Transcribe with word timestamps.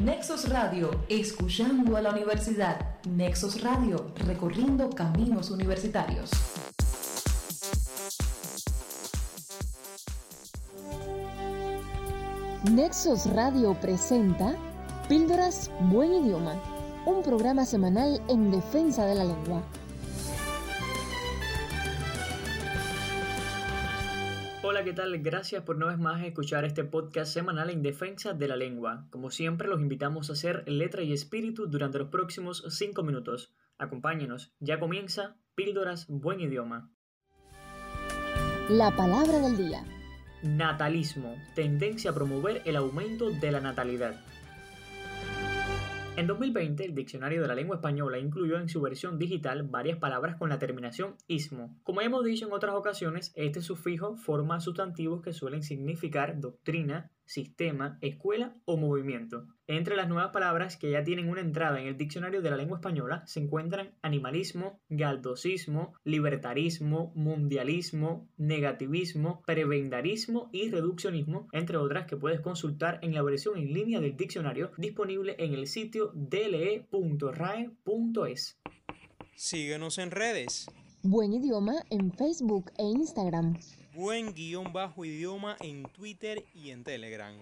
Nexos 0.00 0.48
Radio, 0.48 0.90
escuchando 1.10 1.96
a 1.98 2.00
la 2.00 2.10
universidad. 2.10 2.98
Nexos 3.04 3.60
Radio, 3.60 4.06
recorriendo 4.26 4.88
caminos 4.88 5.50
universitarios. 5.50 6.30
Nexos 12.70 13.26
Radio 13.34 13.78
presenta 13.80 14.56
Píldoras 15.08 15.70
Buen 15.90 16.24
Idioma, 16.24 16.54
un 17.04 17.22
programa 17.22 17.66
semanal 17.66 18.22
en 18.28 18.50
defensa 18.50 19.04
de 19.04 19.14
la 19.16 19.24
lengua. 19.24 19.62
Hola, 24.72 24.84
¿qué 24.84 24.94
tal? 24.94 25.18
Gracias 25.18 25.64
por 25.64 25.76
una 25.76 25.88
vez 25.88 25.98
más 25.98 26.24
escuchar 26.24 26.64
este 26.64 26.82
podcast 26.82 27.30
semanal 27.30 27.68
en 27.68 27.82
defensa 27.82 28.32
de 28.32 28.48
la 28.48 28.56
lengua. 28.56 29.06
Como 29.10 29.30
siempre, 29.30 29.68
los 29.68 29.82
invitamos 29.82 30.30
a 30.30 30.32
hacer 30.32 30.66
letra 30.66 31.02
y 31.02 31.12
espíritu 31.12 31.66
durante 31.66 31.98
los 31.98 32.08
próximos 32.08 32.64
5 32.66 33.02
minutos. 33.02 33.52
Acompáñenos, 33.76 34.54
ya 34.60 34.80
comienza 34.80 35.36
Píldoras 35.54 36.06
Buen 36.08 36.40
Idioma. 36.40 36.90
La 38.70 38.96
palabra 38.96 39.40
del 39.40 39.58
día. 39.58 39.84
Natalismo, 40.42 41.36
tendencia 41.54 42.12
a 42.12 42.14
promover 42.14 42.62
el 42.64 42.76
aumento 42.76 43.30
de 43.30 43.52
la 43.52 43.60
natalidad. 43.60 44.24
En 46.14 46.26
2020, 46.26 46.84
el 46.84 46.94
Diccionario 46.94 47.40
de 47.40 47.48
la 47.48 47.54
Lengua 47.54 47.76
Española 47.76 48.18
incluyó 48.18 48.58
en 48.58 48.68
su 48.68 48.82
versión 48.82 49.18
digital 49.18 49.62
varias 49.62 49.98
palabras 49.98 50.36
con 50.36 50.50
la 50.50 50.58
terminación 50.58 51.16
ismo. 51.26 51.74
Como 51.84 52.02
hemos 52.02 52.22
dicho 52.22 52.46
en 52.46 52.52
otras 52.52 52.74
ocasiones, 52.74 53.32
este 53.34 53.62
sufijo 53.62 54.16
forma 54.16 54.60
sustantivos 54.60 55.22
que 55.22 55.32
suelen 55.32 55.62
significar 55.62 56.38
doctrina, 56.38 57.10
sistema, 57.32 57.98
escuela 58.02 58.54
o 58.66 58.76
movimiento. 58.76 59.46
Entre 59.66 59.96
las 59.96 60.08
nuevas 60.08 60.32
palabras 60.32 60.76
que 60.76 60.90
ya 60.90 61.02
tienen 61.02 61.30
una 61.30 61.40
entrada 61.40 61.80
en 61.80 61.86
el 61.86 61.96
diccionario 61.96 62.42
de 62.42 62.50
la 62.50 62.56
lengua 62.56 62.76
española 62.76 63.22
se 63.26 63.40
encuentran 63.40 63.94
animalismo, 64.02 64.82
galdosismo, 64.90 65.94
libertarismo, 66.04 67.12
mundialismo, 67.14 68.28
negativismo, 68.36 69.42
prebendarismo 69.46 70.50
y 70.52 70.70
reduccionismo, 70.70 71.48
entre 71.52 71.78
otras 71.78 72.06
que 72.06 72.18
puedes 72.18 72.40
consultar 72.40 72.98
en 73.02 73.14
la 73.14 73.22
versión 73.22 73.56
en 73.56 73.72
línea 73.72 74.00
del 74.00 74.16
diccionario 74.16 74.72
disponible 74.76 75.34
en 75.38 75.54
el 75.54 75.66
sitio 75.68 76.12
dle.rae.es. 76.14 76.90
Síguenos 79.34 79.96
en 79.98 80.10
redes. 80.10 80.66
Buen 81.02 81.32
idioma 81.32 81.76
en 81.90 82.12
Facebook 82.12 82.70
e 82.76 82.84
Instagram. 82.84 83.56
Buen 83.94 84.32
guion 84.32 84.72
bajo 84.72 85.04
idioma 85.04 85.58
en 85.60 85.82
Twitter 85.82 86.46
y 86.54 86.70
en 86.70 86.82
Telegram. 86.82 87.34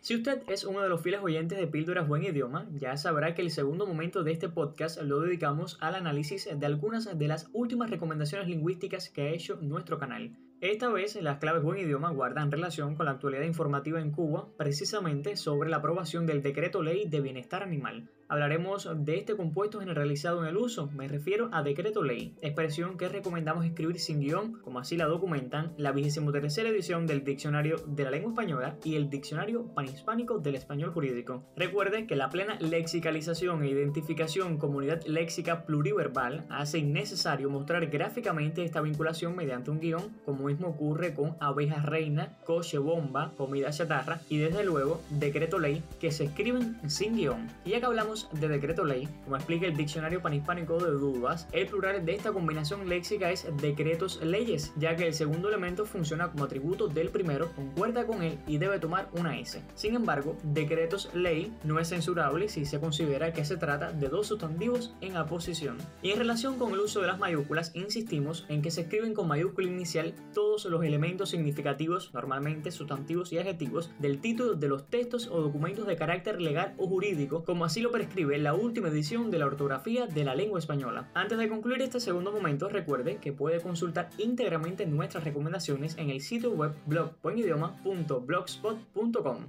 Si 0.00 0.16
usted 0.16 0.42
es 0.48 0.64
uno 0.64 0.80
de 0.80 0.88
los 0.88 1.00
fieles 1.00 1.20
oyentes 1.22 1.56
de 1.56 1.68
Píldoras 1.68 2.08
Buen 2.08 2.24
Idioma, 2.24 2.68
ya 2.72 2.96
sabrá 2.96 3.36
que 3.36 3.42
el 3.42 3.52
segundo 3.52 3.86
momento 3.86 4.24
de 4.24 4.32
este 4.32 4.48
podcast 4.48 5.00
lo 5.00 5.20
dedicamos 5.20 5.78
al 5.80 5.94
análisis 5.94 6.48
de 6.52 6.66
algunas 6.66 7.16
de 7.16 7.28
las 7.28 7.48
últimas 7.52 7.88
recomendaciones 7.88 8.48
lingüísticas 8.48 9.10
que 9.10 9.22
ha 9.22 9.30
hecho 9.30 9.58
nuestro 9.60 10.00
canal. 10.00 10.36
Esta 10.62 10.88
vez 10.90 11.20
las 11.20 11.38
claves 11.38 11.64
buen 11.64 11.80
idioma 11.80 12.12
guardan 12.12 12.52
relación 12.52 12.94
con 12.94 13.06
la 13.06 13.12
actualidad 13.12 13.42
informativa 13.42 14.00
en 14.00 14.12
Cuba, 14.12 14.46
precisamente 14.56 15.34
sobre 15.34 15.68
la 15.68 15.78
aprobación 15.78 16.24
del 16.24 16.40
decreto 16.40 16.84
ley 16.84 17.08
de 17.08 17.20
bienestar 17.20 17.64
animal. 17.64 18.08
Hablaremos 18.28 18.88
de 19.04 19.18
este 19.18 19.36
compuesto 19.36 19.80
generalizado 19.80 20.40
en 20.40 20.48
el 20.48 20.56
uso, 20.56 20.88
me 20.92 21.06
refiero 21.06 21.50
a 21.52 21.62
decreto 21.62 22.02
ley, 22.02 22.34
expresión 22.40 22.96
que 22.96 23.10
recomendamos 23.10 23.66
escribir 23.66 23.98
sin 23.98 24.20
guion, 24.20 24.52
como 24.62 24.78
así 24.78 24.96
la 24.96 25.04
documentan 25.04 25.74
la 25.76 25.92
23 25.92 26.58
edición 26.58 27.06
del 27.06 27.24
Diccionario 27.24 27.76
de 27.86 28.04
la 28.04 28.10
Lengua 28.10 28.30
Española 28.30 28.78
y 28.84 28.94
el 28.94 29.10
Diccionario 29.10 29.66
Panhispánico 29.74 30.38
del 30.38 30.54
Español 30.54 30.92
Jurídico. 30.92 31.42
Recuerde 31.56 32.06
que 32.06 32.16
la 32.16 32.30
plena 32.30 32.56
lexicalización 32.58 33.64
e 33.64 33.68
identificación 33.68 34.56
comunidad 34.56 35.02
léxica 35.04 35.66
pluriverbal 35.66 36.46
hace 36.48 36.78
innecesario 36.78 37.50
mostrar 37.50 37.84
gráficamente 37.88 38.64
esta 38.64 38.80
vinculación 38.80 39.36
mediante 39.36 39.70
un 39.70 39.80
guion, 39.80 40.08
como 40.24 40.48
mismo 40.52 40.68
ocurre 40.68 41.14
con 41.14 41.36
abeja 41.40 41.82
reina, 41.82 42.36
coche 42.44 42.78
bomba, 42.78 43.32
comida 43.36 43.70
chatarra 43.70 44.20
y 44.28 44.38
desde 44.38 44.64
luego 44.64 45.00
decreto 45.10 45.58
ley 45.58 45.82
que 46.00 46.12
se 46.12 46.24
escriben 46.24 46.78
sin 46.88 47.16
guion. 47.16 47.48
Y 47.64 47.70
ya 47.70 47.80
que 47.80 47.86
hablamos 47.86 48.28
de 48.32 48.48
decreto 48.48 48.84
ley, 48.84 49.08
como 49.24 49.36
explica 49.36 49.66
el 49.66 49.76
diccionario 49.76 50.20
panhispánico 50.20 50.78
de 50.78 50.92
dudas, 50.92 51.48
el 51.52 51.66
plural 51.66 52.04
de 52.04 52.14
esta 52.14 52.32
combinación 52.32 52.88
léxica 52.88 53.30
es 53.30 53.46
decretos 53.60 54.22
leyes, 54.22 54.72
ya 54.76 54.96
que 54.96 55.06
el 55.06 55.14
segundo 55.14 55.48
elemento 55.48 55.86
funciona 55.86 56.30
como 56.30 56.44
atributo 56.44 56.88
del 56.88 57.08
primero, 57.08 57.50
concuerda 57.54 58.06
con 58.06 58.22
él 58.22 58.38
y 58.46 58.58
debe 58.58 58.78
tomar 58.78 59.08
una 59.12 59.38
S. 59.38 59.62
Sin 59.74 59.94
embargo, 59.94 60.36
decretos 60.42 61.10
ley 61.14 61.52
no 61.64 61.78
es 61.78 61.88
censurable 61.88 62.48
si 62.48 62.64
se 62.64 62.80
considera 62.80 63.32
que 63.32 63.44
se 63.44 63.56
trata 63.56 63.92
de 63.92 64.08
dos 64.08 64.26
sustantivos 64.26 64.94
en 65.00 65.16
aposición. 65.16 65.78
Y 66.02 66.10
en 66.10 66.18
relación 66.18 66.58
con 66.58 66.72
el 66.72 66.80
uso 66.80 67.00
de 67.00 67.06
las 67.06 67.18
mayúsculas, 67.18 67.70
insistimos 67.74 68.44
en 68.48 68.60
que 68.62 68.70
se 68.70 68.82
escriben 68.82 69.14
con 69.14 69.28
mayúscula 69.28 69.68
inicial 69.68 70.14
todos 70.34 70.41
los 70.64 70.84
elementos 70.84 71.30
significativos, 71.30 72.12
normalmente 72.12 72.70
sustantivos 72.70 73.32
y 73.32 73.38
adjetivos, 73.38 73.90
del 73.98 74.20
título 74.20 74.54
de 74.54 74.68
los 74.68 74.88
textos 74.88 75.28
o 75.28 75.40
documentos 75.40 75.86
de 75.86 75.96
carácter 75.96 76.40
legal 76.40 76.74
o 76.78 76.86
jurídico, 76.86 77.44
como 77.44 77.64
así 77.64 77.80
lo 77.80 77.90
prescribe 77.90 78.12
escribe 78.12 78.36
la 78.36 78.52
última 78.52 78.88
edición 78.88 79.30
de 79.30 79.38
la 79.38 79.46
ortografía 79.46 80.06
de 80.06 80.22
la 80.22 80.34
lengua 80.34 80.58
española. 80.58 81.08
Antes 81.14 81.38
de 81.38 81.48
concluir 81.48 81.80
este 81.80 81.98
segundo 81.98 82.30
momento, 82.30 82.68
recuerde 82.68 83.16
que 83.16 83.32
puede 83.32 83.62
consultar 83.62 84.10
íntegramente 84.18 84.84
nuestras 84.84 85.24
recomendaciones 85.24 85.96
en 85.96 86.10
el 86.10 86.20
sitio 86.20 86.50
web 86.50 86.74
blog.buenidioma.blogspot.com. 86.84 89.46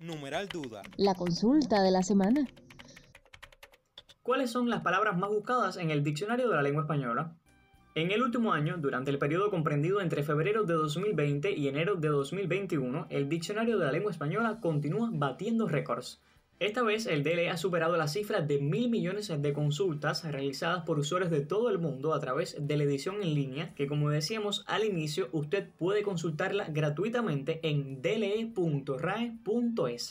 Numeral 0.00 0.48
duda. 0.48 0.82
La 0.96 1.14
consulta 1.14 1.80
de 1.80 1.92
la 1.92 2.02
semana. 2.02 2.48
¿Cuáles 4.22 4.50
son 4.50 4.68
las 4.68 4.82
palabras 4.82 5.16
más 5.16 5.30
buscadas 5.30 5.76
en 5.76 5.92
el 5.92 6.02
diccionario 6.02 6.48
de 6.48 6.56
la 6.56 6.62
lengua 6.62 6.82
española? 6.82 7.36
En 7.94 8.10
el 8.10 8.22
último 8.22 8.54
año, 8.54 8.78
durante 8.78 9.10
el 9.10 9.18
periodo 9.18 9.50
comprendido 9.50 10.00
entre 10.00 10.22
febrero 10.22 10.64
de 10.64 10.72
2020 10.72 11.52
y 11.52 11.68
enero 11.68 11.96
de 11.96 12.08
2021, 12.08 13.06
el 13.10 13.28
diccionario 13.28 13.76
de 13.76 13.84
la 13.84 13.92
lengua 13.92 14.10
española 14.10 14.60
continúa 14.62 15.10
batiendo 15.12 15.68
récords. 15.68 16.18
Esta 16.58 16.82
vez 16.82 17.06
el 17.06 17.22
DLE 17.22 17.50
ha 17.50 17.58
superado 17.58 17.98
la 17.98 18.08
cifra 18.08 18.40
de 18.40 18.58
mil 18.60 18.88
millones 18.88 19.30
de 19.36 19.52
consultas 19.52 20.24
realizadas 20.24 20.84
por 20.84 20.98
usuarios 20.98 21.30
de 21.30 21.40
todo 21.40 21.68
el 21.68 21.78
mundo 21.78 22.14
a 22.14 22.20
través 22.20 22.56
de 22.58 22.76
la 22.78 22.84
edición 22.84 23.16
en 23.16 23.34
línea, 23.34 23.74
que 23.74 23.86
como 23.86 24.08
decíamos 24.08 24.64
al 24.68 24.84
inicio, 24.84 25.28
usted 25.32 25.68
puede 25.76 26.02
consultarla 26.02 26.68
gratuitamente 26.68 27.60
en 27.62 28.00
dle.rae.es. 28.00 28.54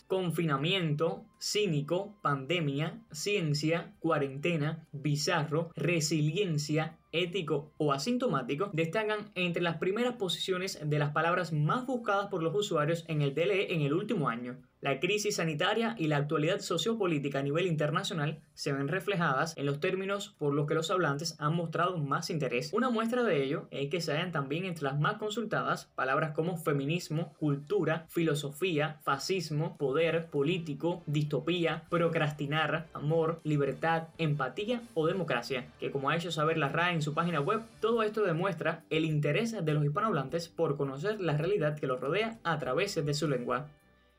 Confinamiento, 0.07 1.23
cínico, 1.39 2.13
pandemia, 2.21 2.99
ciencia, 3.11 3.95
cuarentena, 3.99 4.85
bizarro, 4.91 5.71
resiliencia, 5.75 6.99
ético 7.11 7.73
o 7.77 7.93
asintomático 7.93 8.69
destacan 8.73 9.31
entre 9.35 9.61
las 9.61 9.77
primeras 9.77 10.15
posiciones 10.15 10.79
de 10.83 10.99
las 10.99 11.11
palabras 11.11 11.53
más 11.53 11.85
buscadas 11.85 12.27
por 12.27 12.43
los 12.43 12.55
usuarios 12.55 13.05
en 13.07 13.21
el 13.21 13.33
DLE 13.33 13.73
en 13.73 13.81
el 13.81 13.93
último 13.93 14.29
año. 14.29 14.57
La 14.81 14.99
crisis 14.99 15.35
sanitaria 15.35 15.95
y 15.99 16.07
la 16.07 16.17
actualidad 16.17 16.59
sociopolítica 16.59 17.37
a 17.37 17.43
nivel 17.43 17.67
internacional 17.67 18.41
se 18.55 18.73
ven 18.73 18.87
reflejadas 18.87 19.55
en 19.55 19.67
los 19.67 19.79
términos 19.79 20.35
por 20.39 20.55
los 20.55 20.65
que 20.65 20.73
los 20.73 20.89
hablantes 20.89 21.35
han 21.39 21.55
mostrado 21.55 21.99
más 21.99 22.31
interés. 22.31 22.73
Una 22.73 22.89
muestra 22.89 23.23
de 23.23 23.43
ello 23.43 23.67
es 23.69 23.91
que 23.91 24.01
se 24.01 24.11
hallan 24.11 24.31
también 24.31 24.65
entre 24.65 24.85
las 24.85 24.99
más 24.99 25.17
consultadas 25.17 25.85
palabras 25.93 26.31
como 26.31 26.57
feminismo, 26.57 27.33
cultura, 27.37 28.07
filosofía, 28.09 28.99
fascismo, 29.03 29.77
poder, 29.77 30.31
político, 30.31 31.03
distopía, 31.05 31.83
procrastinar, 31.91 32.87
amor, 32.93 33.39
libertad, 33.43 34.07
empatía 34.17 34.81
o 34.95 35.05
democracia, 35.05 35.67
que 35.79 35.91
como 35.91 36.09
ha 36.09 36.15
hecho 36.15 36.31
saber 36.31 36.57
la 36.57 36.69
RAE 36.69 37.00
en 37.01 37.05
su 37.05 37.15
página 37.15 37.41
web, 37.41 37.63
todo 37.79 38.03
esto 38.03 38.21
demuestra 38.21 38.85
el 38.91 39.05
interés 39.05 39.53
de 39.65 39.73
los 39.73 39.83
hispanohablantes 39.83 40.49
por 40.49 40.77
conocer 40.77 41.19
la 41.19 41.35
realidad 41.35 41.75
que 41.75 41.87
los 41.87 41.99
rodea 41.99 42.37
a 42.43 42.59
través 42.59 42.93
de 43.03 43.13
su 43.15 43.27
lengua. 43.27 43.69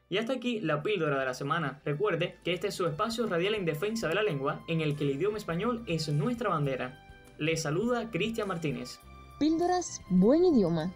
Y 0.09 0.19
hasta 0.19 0.32
aquí 0.32 0.60
la 0.60 0.82
píldora 0.82 1.21
de 1.21 1.25
la 1.25 1.32
semana. 1.32 1.80
Recuerde 1.84 2.34
que 2.42 2.53
este 2.53 2.68
es 2.68 2.74
su 2.74 2.84
espacio 2.86 3.28
radial 3.28 3.54
en 3.54 3.65
defensa 3.65 4.09
de 4.09 4.16
la 4.16 4.24
lengua, 4.24 4.65
en 4.66 4.80
el 4.80 4.97
que 4.97 5.04
el 5.04 5.12
idioma 5.12 5.39
español 5.39 5.84
es 5.86 6.09
nuestra 6.09 6.48
bandera. 6.48 7.06
Le 7.39 7.56
saluda 7.56 8.10
Cristian 8.10 8.48
Martínez. 8.48 8.98
Píldoras, 9.39 10.01
buen 10.10 10.45
idioma. 10.45 10.92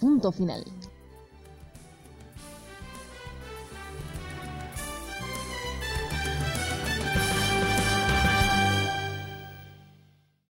Punto 0.00 0.32
final. 0.32 0.64